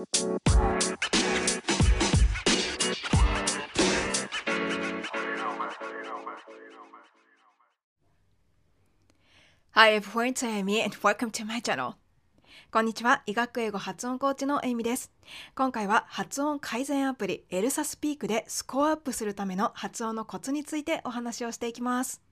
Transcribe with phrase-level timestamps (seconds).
[0.00, 0.06] Hi
[9.92, 11.96] everyone, it's Amy and welcome to my channel.
[12.72, 15.12] こんにちは、医学英語発音コーチのエイミです。
[15.54, 22.22] 今回は発音改善アプリエルサスピークでスコアアップするための発音のコツについてお話をしていきます。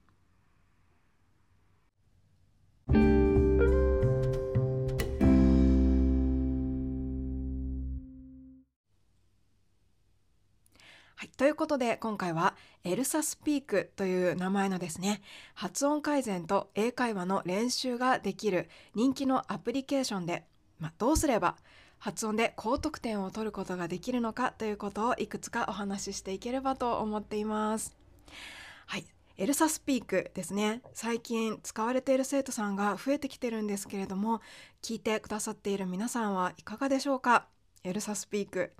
[11.20, 12.54] はい、ということで今回は
[12.84, 15.20] エルサスピークという名前のですね
[15.52, 20.45] 発音改善と英会話の練習ができる人気のアプリケーションで、
[20.78, 21.56] まあ、どうすれば
[21.98, 27.96] 発音で高得点を取ることができるのかということをいくつかお話ししていければと思っています。
[28.87, 29.04] はい。
[29.38, 30.82] エルサスピークですね。
[30.92, 34.40] 最近使われている生徒さんが増えてきてるんですけれども
[34.82, 37.48] 聞いてくださっている皆さんはいかがでしょうか？
[37.82, 38.73] エルサスピーク。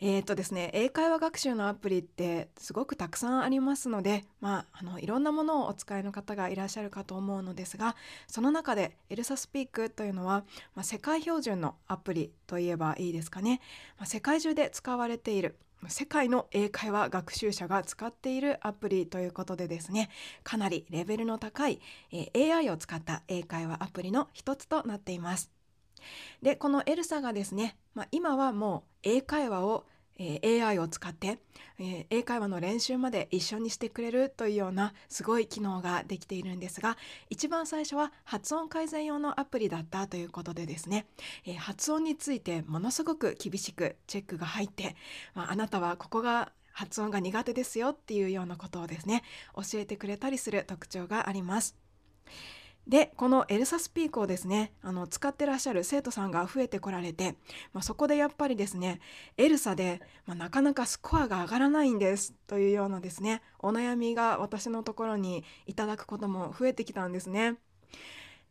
[0.00, 7.94] えーとですね、英会話学習のアプリってすごくたくさんありますので、まあ、あのいろんなものをお使いの方がいらっしゃるかと思うのですが
[8.26, 13.60] その中でエルサスピークというのは、まあ、世界標準のアプリといえばいいですかね、
[13.96, 15.56] まあ、世界中で使われている
[15.88, 20.08] 世界の英会話学習者が使っているアプリということでですね
[20.42, 25.53] かなりレベルの高い、え、AI を使った英会話アプリの一つとなっています。
[26.42, 29.84] でこのエルサがですね、まあ、今はもう英会話を、
[30.18, 31.38] え、AI を使って、
[31.78, 36.96] えー、英会話の練習まで一緒にしてくれるというようなすごい機能ができているんですが
[37.30, 41.06] 一番最初は発音改善用のアプリだったということでですね、
[41.46, 44.96] え、発音についてものすごく厳しくチェックが入って、
[45.34, 49.22] まあ、あなたはここが発音が苦手ですよっていうようなことをですね
[49.54, 51.76] 教えてくれたりする特徴があります。
[52.86, 57.36] でこのエルサスピークをですねあの使ってらっしゃる生徒さんが増えてこられて、
[57.72, 59.00] まあ、そこでやっぱりですね
[59.38, 67.56] エルサで、まあ、なかなかスコアが上がらないんですというようなですねお悩みが私のところにいただくことも増えてきたんですね。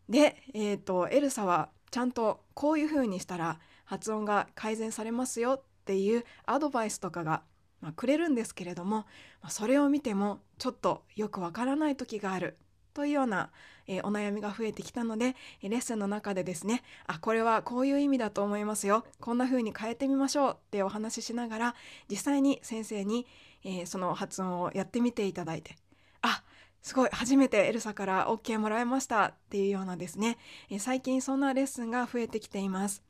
[0.09, 7.43] で、えーと、エルサはちゃんとこういうふうにしたら発音が改善されますよっていうアドバイスとかが、
[7.81, 9.05] まあ、くれるんですけれども、ま
[9.43, 12.57] あ、それを見てもちょっとよくわからない時がある
[12.93, 13.49] というような、
[13.87, 19.05] えー、お悩みが増えてきたのでレッスンの中でですねあこれはこういう意味だと思いますよ。
[19.19, 21.75] こんな風に変えてみましょうってお話ししながら
[22.09, 23.27] 実際に先生に、
[23.63, 25.75] えー、その発音をやってみていただいて
[26.21, 26.43] あ
[26.81, 30.37] すごい初めてエルサから OK もらいましたっていうようなですね、
[30.69, 33.03] えー、最近そんなレッスンが増えてきています。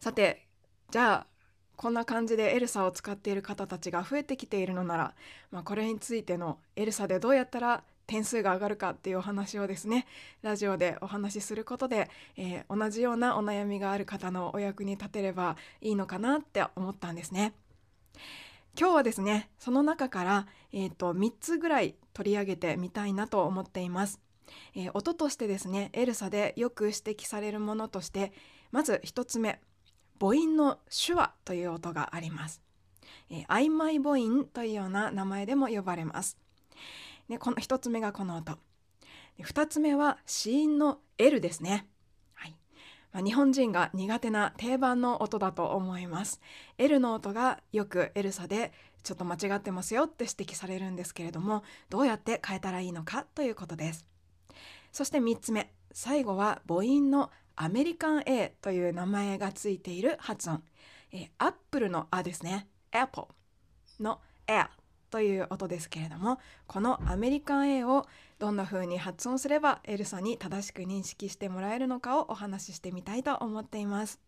[0.00, 0.46] さて
[0.90, 1.26] じゃあ
[1.80, 5.14] こんな感じでエルサを使っている方たちが増えてきているのなら、
[5.50, 10.04] まあ、これについてのエルサでどうやったら点数が上がるかっていうお話をですね
[10.42, 17.54] ラジオでお話しすることで、えー、同じようなお悩みがある方のお役に立てればいいのかなって思ったんですね。
[18.76, 24.20] 今日はですねその中から、えーと、3つぐらい取り上げてみたいなと思っています。
[24.74, 28.32] えー、音としてですねエルサでよく指摘されるものとして
[28.72, 29.60] まず1つ目
[30.18, 32.60] 母音の手話という音があります。
[33.30, 36.36] えー、曖昧母音というような名前でも呼ばれます。
[37.30, 38.58] ね、この1つ目がこの音
[39.38, 41.86] 2つ目は子音の L ですね、
[42.34, 42.56] はい。
[43.12, 46.40] まあ、日本人が苦手な定番の音だと思います。
[46.76, 48.72] L の音がよく L 差で
[49.04, 54.04] ちょっと間違ってますよって指摘されるんですけれどもどうやって変えたらいいのかということです。
[54.90, 55.72] そして3つ目。
[55.92, 60.64] 最後は母音のアメリカン A という名前がついている発音、
[61.12, 62.68] えー、アップルの「あ」ですね。
[62.90, 63.28] Apple
[64.00, 64.66] の「A」
[65.10, 68.06] という音ですけれどもこのアメリカン A を
[68.38, 74.20] どんな風に発音すればエルサに正しく認識してもらえるのかをお話ししてみたいと思っています。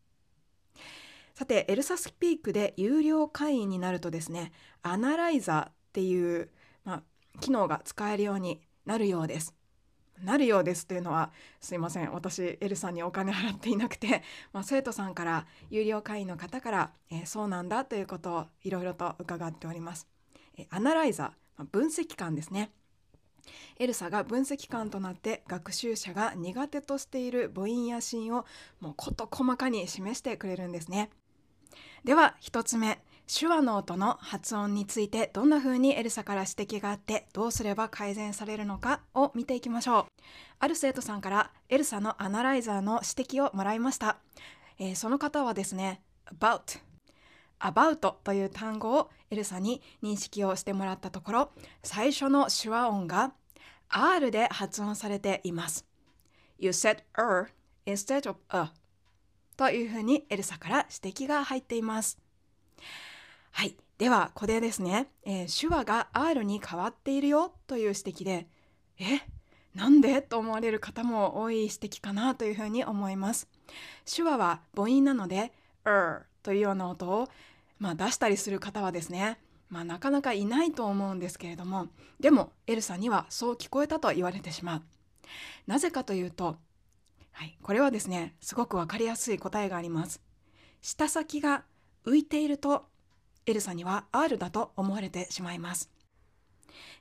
[1.34, 6.50] さてエルサスピークで有料会員になるとですねアナライザーっていう、
[6.84, 7.02] まあ、
[7.40, 9.54] 機能が使えるようになるようです。
[10.22, 12.12] なるようですというのはすいません。
[12.12, 14.22] 私エルさんにお金払っていなくて、
[14.52, 20.11] まあ、生徒さんから有料会員の方から、えー、そうなんだということをいろいろと伺っております。
[20.70, 22.72] アナライザー分析官ですね。
[23.78, 28.44] エルサが分析官となって学習者が苦手としている母音や子音を
[28.80, 31.10] もう事細かに示してくれるんですね。
[32.04, 33.02] では1つ目。
[33.28, 40.06] 手話の音の発音についてどんな風にエルサから指摘があってどうすれば改善されるのかを見ていきましょう。
[40.58, 44.18] ある生徒さんからエルサのアナライザーの指摘をもらいました、
[44.78, 46.80] えー、その方はですね about
[47.62, 53.32] about という単語をエルサに認識をしてもらったところ最初の手話音が
[53.88, 55.86] R で発音されています。
[56.58, 57.48] You said er
[57.86, 58.72] instead of a
[59.56, 62.18] というふうにエルサから指摘が入っています。
[63.52, 63.76] はい。
[63.98, 68.48] ではこれですね、えー、手話が R に変わっているよという指摘で
[68.98, 69.20] え？
[69.74, 73.48] なんでと思われる方も多い指摘かなというふうに思います。
[74.04, 75.52] 手話は母音なので
[75.84, 77.28] er というような音を、
[77.82, 79.38] まあ、出したりする方はですね
[79.68, 81.88] まあ、なかなかいないと思うんですけれども
[82.20, 84.82] でもエルサにはそう聞こえたと言われてしまう。
[85.66, 86.56] なぜかというと、
[87.32, 90.20] はい、これはですねすごく分かりやすい答えがあります。
[90.82, 91.64] 舌先が
[92.04, 92.84] 浮いていると
[93.46, 95.90] エルサには R だと思われてしまいます。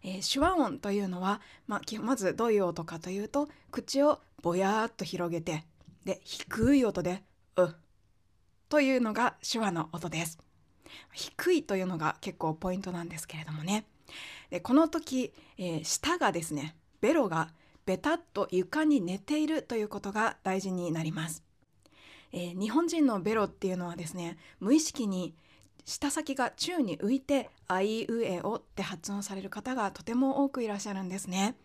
[0.01, 5.65] えー、手話音というのは、まあ、まずどういう音かというと口をぼやーっと広げて
[6.05, 7.21] で低い音で
[7.57, 7.75] 「う」
[8.69, 10.39] というのが手話の音です。
[11.13, 13.85] 低いというのが結構ポイントなんですけれどもね
[14.49, 17.49] でこの時、えー、舌がですねベロが
[17.85, 21.43] ベタッと床に寝ているということが大事になります、
[22.31, 25.33] えー、日本人のベロっていうのはですね無意識に
[25.85, 31.55] 舌先が宙に浮いて「あいうえお」って発音される方がとても多くいらっしゃるんですね。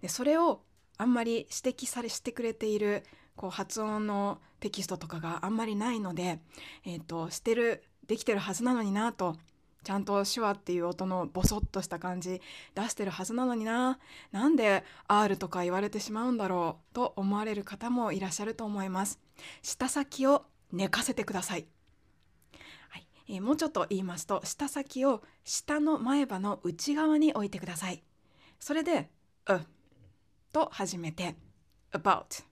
[0.00, 0.62] でそれを
[0.96, 3.04] あんまり指摘されしてくれている
[3.36, 6.40] こう発音のテキストとかがあんまりないので、
[6.84, 9.36] えーと、してるできてるはずなのになと
[9.84, 12.42] ちゃんと手話っていう音のボソッとした感じ
[12.74, 13.98] 出してるはずなのにな。
[14.32, 19.20] なんで R とか言われてしまうんだろうと思われる方もいらっしゃると思います。
[19.62, 21.66] 舌先を寝かせてください、
[22.90, 23.06] はい。
[23.28, 28.02] えー、もうちょっと言いますと舌先を下の前歯の内側に置いてください。
[28.58, 29.10] それで
[29.48, 29.60] 「う」
[30.52, 31.36] と始めて
[31.92, 32.44] 「about」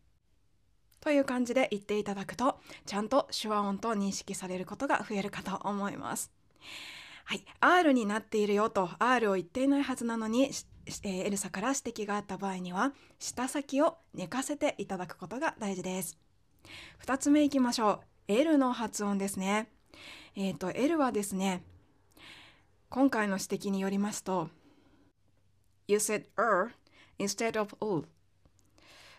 [1.06, 6.32] という感じで言っていただくとちゃんと手話音と認識されることが増えるかと思います。
[7.24, 10.50] はい、R になっているよと R を言っていないはずなのに、
[11.04, 16.18] えー、エルサから指摘があった場合には舌先を寝かせていただくことが大事です。
[17.04, 18.32] 2つ目いきましょう。
[18.32, 19.68] L の発音ですね。
[20.34, 21.62] えっ、ー、と L はですね
[22.88, 24.48] 今回の指摘によりますと
[25.86, 26.70] You said er
[27.20, 28.06] instead of u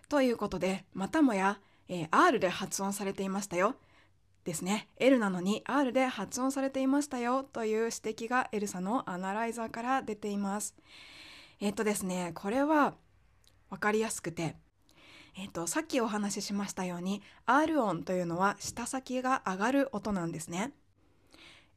[0.10, 3.75] ということでまたもやえー、R で発音されていましたよ。
[4.44, 4.88] ですね。
[4.98, 10.74] L なのに R で発音されていましたよという指摘がエルサのアナライザーから出ています。
[11.60, 12.95] えっ、とですね、これは
[13.69, 14.56] 分かりやすくて、
[15.38, 20.72] えっ、と、さっきお話ししましたように R 音というのは舌先が上がる音なんですね。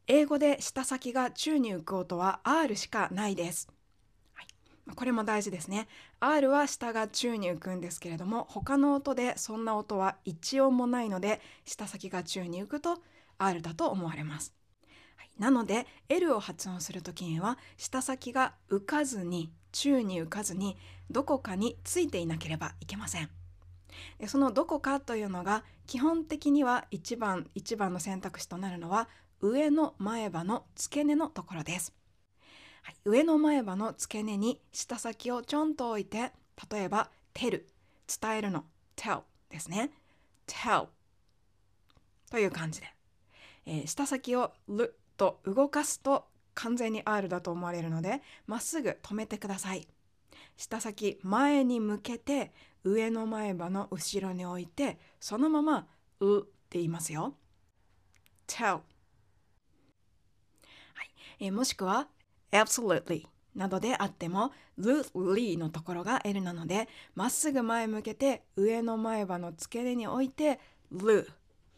[0.07, 3.69] 英語で舌先が宙に浮く音は R しかないです。
[4.95, 5.89] これも大事ですね。
[6.21, 12.99] R は下が宙に浮くんですけれども他の音でそんな音は一音もないので舌先が宙に浮くと
[13.39, 14.55] R だと思われます、
[15.17, 20.77] はい、なので L を発音する時には舌先が浮かずに宙に浮かずに
[21.11, 23.31] どこかについていなければいけません。
[24.19, 29.09] でそのどこかというのが基本的には1番1番の選択肢となるのは
[29.41, 32.00] 上の前歯の付け根のところです。
[32.83, 36.33] はい、上の前歯の付け根に舌先をちょんと置いて
[36.71, 37.69] 例えば「てる」
[38.21, 38.65] 伝えるの
[38.97, 39.91] 「tell」ですね
[40.47, 40.89] 「tell」
[42.31, 42.87] という感じで、
[43.67, 49.87] えー、舌先を「る」と動かすと完全に R だと思われるのでまっすぐ止めてください。
[50.57, 52.53] 舌先前に向けて
[52.85, 55.87] 上の前歯の後ろに置いてそのまま
[56.21, 57.35] 「う」って言いますよ。
[58.47, 58.81] tell は
[61.03, 62.09] い、えー、もしくは
[62.53, 63.27] absolutely.
[63.55, 70.61] などであっても loosely のところが L なのでまっすぐ前向けて上の前歯の付け根に置いて
[70.93, 71.29] l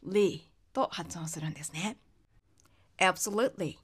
[0.06, 1.96] ly と発音するんですね。
[2.98, 3.76] Absolutely.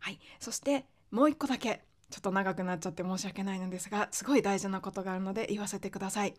[0.00, 0.20] はい。
[0.38, 6.34] そしてもう一個だけちょっと長くなっちゃって申し訳ないのですがすごい大事なことがあるので言わせてください。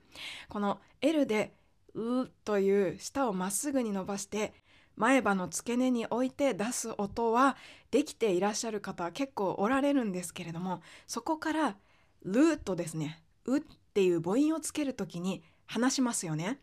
[0.50, 1.54] この L で
[1.94, 4.54] 「う」という舌をまっすぐに伸ばして
[4.98, 7.56] 前歯の付け根に置いて出す音は
[7.92, 11.78] できていらっしゃる方は結構おられるんですけれどもそこから
[12.26, 13.62] 「ル」とですね「う」っ
[13.94, 16.60] ていう母音をつける時に話しますよね。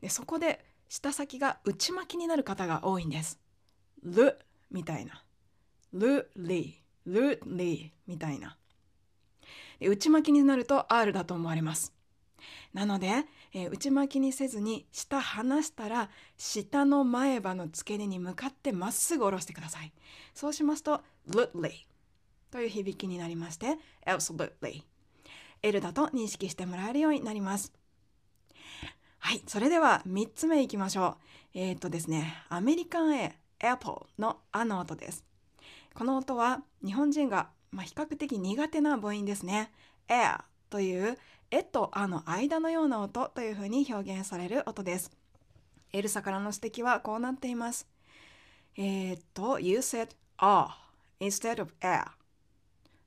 [0.00, 3.38] でそこで舌先が内巻きになる方が多いんです。
[4.02, 4.38] ル
[4.70, 5.22] みたいな。
[5.92, 8.56] ルリールリーみたいな。
[9.80, 11.95] で内巻きになると R だと思われます。
[12.76, 13.24] なので
[13.58, 19.94] えー、内巻きにせずに下離したら下の前歯の付け根に向かってまっすぐ下ろしてください。
[20.34, 21.86] そうしますと lutely
[22.50, 24.82] という響きになりまして absolutely
[25.62, 27.72] L だと認識してもらえるようになります。
[29.20, 31.16] はい、それでは3つ目いきましょ
[31.54, 31.58] う。
[31.58, 35.24] えー、っとですね、アメリカン A、Apple のあの音です。
[35.94, 39.72] この音は日本人が、まあ、比較的苦手な母音ですね。
[40.08, 41.16] air という
[41.50, 45.10] えとあの間のような音というふうに表現される音です。
[45.92, 47.86] エルサからの指摘はこうなっています。
[48.76, 50.70] えー、っと、You said ah
[51.20, 52.06] instead of air.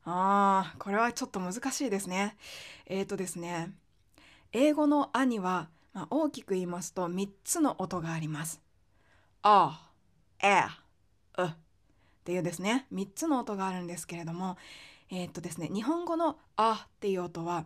[0.05, 2.37] あー、これはちょっと難しいですね。
[2.85, 3.71] えー、っとですね、
[4.51, 8.61] 英語の「あ」には、まあ、大きく言いますと3つの音があります。
[9.41, 9.89] あ、
[10.41, 10.63] え、
[11.37, 11.51] うっ
[12.23, 14.57] ていうですね3つの音があるんですけれども
[15.09, 17.65] えー、っとですね日本語の「あ」っていう音は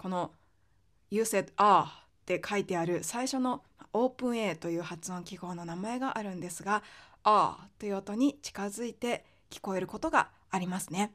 [0.00, 0.32] この
[1.10, 6.82] 「You said あ」って書いてある最初のオープン A という発音記号の名前があるんですが
[7.22, 11.12] 「あ」という音に近づいて聞こえることがありますね。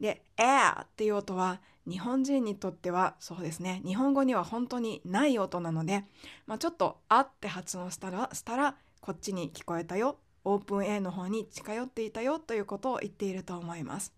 [0.00, 6.06] で「えー」っていう音は日本人にとってはそうですね日本語には本当にない音なので、
[6.46, 14.14] まあ、ちょっと「あ」って発音したらしたらこっちに聞こえたよオープン A の方に近寄っていたよということを言っていると思います。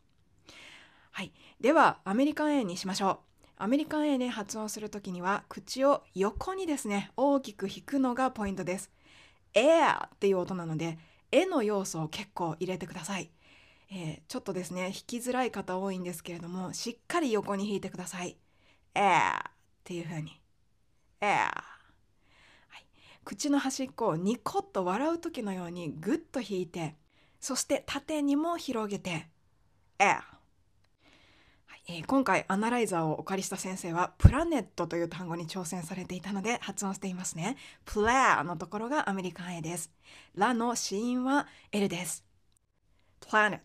[1.11, 3.30] はい、ではアメリカン A にしましょう。
[3.63, 8.91] アメリカン A で発音するときには口を横にですね大きく引くのがポイントです。
[9.53, 10.99] Air っていう音なので
[11.31, 13.31] 絵の要素を結構入れてください。
[13.91, 18.39] えー、ちょっとですね弾きづらい方多いんですけれどもしっかり横に弾いてください。
[18.95, 19.53] Air っ
[19.85, 20.41] ていう風に。
[21.21, 21.51] Air
[23.27, 26.97] 口の端っこをニコッと笑う時のようにグッと引いて
[27.39, 29.29] そして縦にも広げて
[30.01, 30.17] 「え」
[31.89, 37.57] えー、今回アナライザーをお借りした先生はプラネットという単語に挑戦されていたので発音していますね。
[37.85, 39.91] プレアのところがアメリカン A です。
[40.35, 42.25] ラの子音は L です。
[43.21, 43.65] プラネット。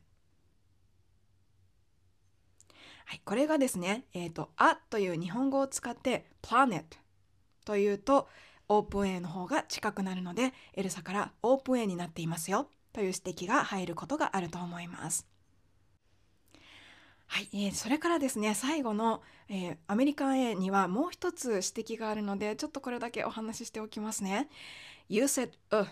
[3.07, 6.98] はい、これがですね、えっ、ー、と、あという日本語を使ってプラネット
[7.65, 8.27] というと、
[8.67, 15.34] オープン A の方が近くなるのでエルサからオープン A になっていますよという指摘が入ることがあると思います。
[17.27, 24.50] はい、えー、それからですね最後の、えー、アメリカン A にはもう一つ指摘があるのでちょっとこれだけお話ししておきますね。
[25.10, 25.88] You said uh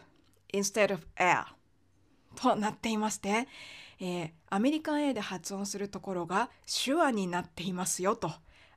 [0.53, 1.45] instead of air
[2.35, 3.47] となっていまして、
[3.99, 6.49] えー、アメリカン A で発音するところが
[6.83, 8.31] 手話になっていますよと。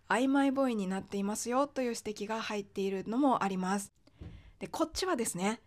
[0.09, 3.93] 曖昧母音になっていますよという指摘が入っているのもあります。
[4.59, 5.61] でこっちはですね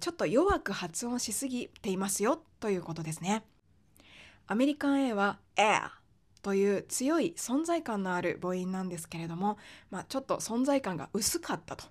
[0.00, 3.44] ちょっと弱く発音しすぎていますよということですね。
[4.46, 5.90] アメリカン A は air
[6.42, 9.58] という強い存在感のある母音なんですけれども、
[9.90, 11.84] まあ、ちょっと存在感が薄かったと。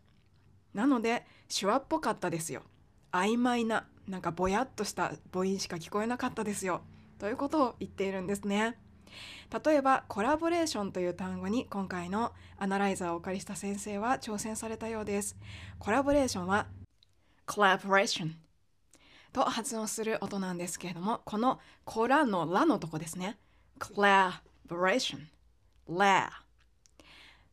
[0.73, 2.63] なので手話っぽかったですよ。
[3.11, 6.81] 曖昧ななんかぼやっとした母音しか聞こえなかったですよ。
[7.17, 8.77] ということを言っているんですね。
[9.65, 15.37] 例えばコラボレーションという単語に今回のアナライザーをお借りした先生は挑戦されたようです。
[15.79, 16.67] コラボレーションは
[17.45, 18.31] collaboration
[19.33, 23.37] と発音する音なんですけれどもこのコラのラのとこですね
[23.81, 25.25] collaboration
[25.89, 26.29] la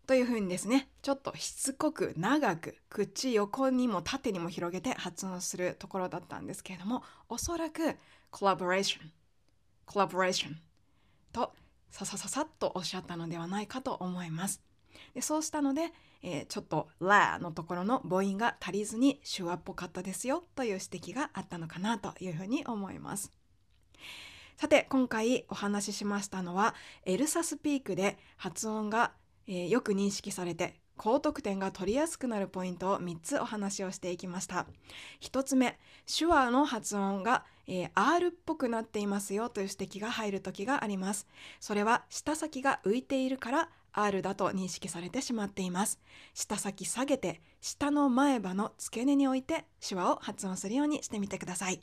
[0.06, 7.97] というふうにですねちょっとしつこく長く口横にも縦にも広げて発音するところだったんですけれどもおそらく
[8.30, 9.00] collaboration
[9.87, 10.54] collaboration
[11.32, 11.52] と
[11.90, 14.62] ささささっとおっしゃったのではないかと思います。
[15.14, 15.92] でそうしたので、
[16.23, 23.32] えー、ちょっと「ラ」のところの母音が足りずに手話っぽかったですよという指摘があったのかなというふうに思います。
[24.60, 26.74] さて今回お話ししましたのは
[27.06, 29.12] エルサスピークで発音が、
[29.46, 34.66] えー、よく認識されて高得点が取りやすくなるポイントを3つお話をしていきました。
[35.20, 35.78] 1つ目
[36.12, 41.28] 手話の発音が、えー、R っぽくなっていますよという指摘が入る時があります。
[41.60, 46.00] それは舌先が浮いているから R だと認識されてしまっています。
[46.34, 51.80] 舌先下げて下の前歯の付け根に置いて手話を発音するようにしてみてください。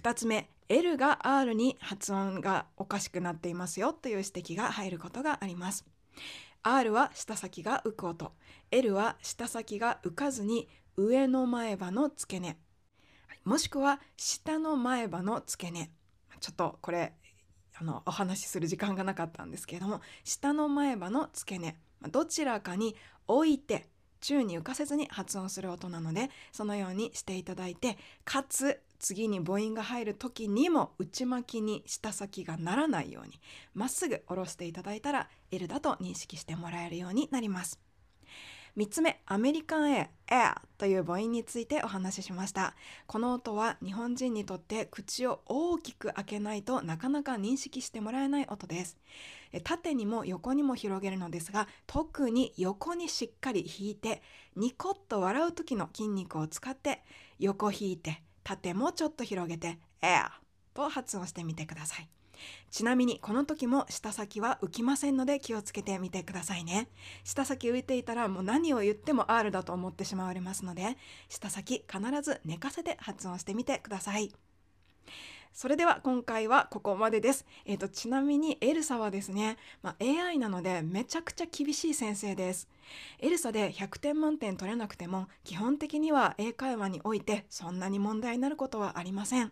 [0.00, 5.84] 2つ目 L が R に発音がおかしくなっていますよという指摘が入ることがあります。
[6.62, 8.32] R は舌先が浮く音。
[8.72, 12.58] L は舌先が浮かずに上の前歯の付け根。
[13.44, 15.90] もしくは下の前歯の付け根。
[16.40, 17.12] ちょっとこれ
[17.78, 21.76] あのお話しする時間がなかったんですけれども下の前歯の付け根。
[22.10, 22.96] どちらかに
[23.28, 23.88] 置いて
[24.20, 33.40] 宙に浮かせずに発音する音なのでそのようにしていただいてかつ次に母音が入る時にも内巻きに舌先がならないように
[33.74, 37.80] まっすぐ下ろしていただいたら L だと認識してもらえるようになります。
[38.76, 42.74] 3つ目、アメリカン A、Air という母音についてお話ししました。
[43.06, 48.98] この音は日本人にとって口を大きく開けないとなかなか認識してもらえない音です。
[49.64, 54.20] 縦にも横にも広げるのですが、特に横にしっかり引いて、
[54.56, 57.02] ニコッと笑う時の筋肉を使って
[57.38, 60.28] 横引いて縦もちょっと広げて air
[60.72, 62.08] と発音してみてください。
[62.70, 66.86] ちなみにこの時も舌先は浮きませんので気をつけてみてくださいね
[67.24, 70.98] 舌先浮いていたらもう何を言っても R だと思ってしまわれますので
[71.30, 74.30] 舌先必ず寝かせて発音してみてください
[75.56, 77.46] それでは今回はここまでです。
[77.64, 82.68] えーと、ちなみにエルサはですね、まあ、AI なのでめちゃくちゃ厳しい先生です。
[83.20, 89.46] エルサで100点満点取れなくても基本的には英会話においてそんなに問題になることはありません。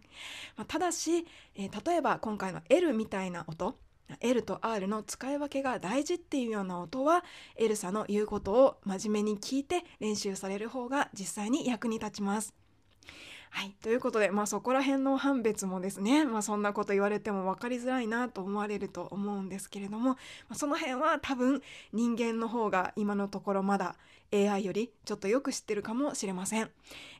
[0.58, 3.74] まあ、ただし、えー、例えば今回の L みたいな音
[4.20, 7.24] L と R の使い分けが大事っていうような音は
[7.56, 12.63] エルサの言うことを真面目に聞いて練習される方が実際に役に立ちます。
[13.56, 20.16] はい、ということで、まあ、そこら辺の判別もですね、まあ、そんなこと言われても分かりづらいなと思われると思うんですけれども、ま
[20.50, 23.94] あ、その辺は多分人間の方が今のところまだ
[24.32, 26.70] AI よりちょっとよく知ってるかもしれません、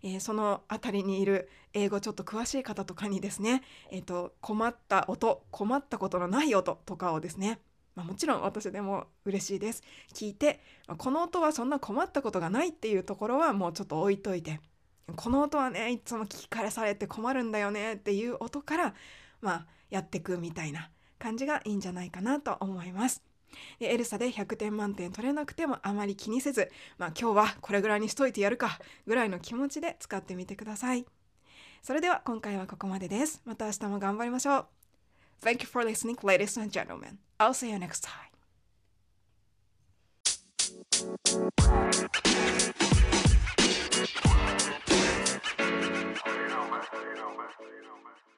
[0.03, 3.63] えー、その辺りにいる英語ちょっと詳しい方とかにですね、
[3.93, 7.61] えーと、困った音困ったことのない音とかをですね
[7.95, 9.85] まあ、もちろん私でも嬉しいです。
[10.13, 14.59] 聞いて、まあ、この音はそんな困ったことがないっていうところはもうちょっと置いといて
[15.17, 18.95] この音はねいつも聞き返されて困るんだよねっていう音から
[19.41, 23.23] まあやってくみたいな感じがいいんじゃないかなと思います。
[23.79, 31.07] でエルサで100点満点取れなくてもあまり気にせず、まあ、今日はこれぐらいにしといてやるかぐらいの気持ちで使ってみてください。
[31.83, 33.43] それでは今回はここまでです。
[33.45, 34.67] また明日も頑張りましょう。
[35.43, 37.19] Thank you for listening, ladies and gentlemen.
[37.39, 38.35] I'll see you next time.
[44.15, 44.31] you know
[46.71, 48.34] man you know man you know man